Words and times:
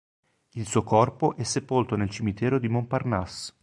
Il 0.53 0.67
suo 0.67 0.81
corpo 0.81 1.35
è 1.35 1.43
sepolto 1.43 1.95
nel 1.95 2.09
cimitero 2.09 2.57
di 2.57 2.67
Montparnasse. 2.67 3.53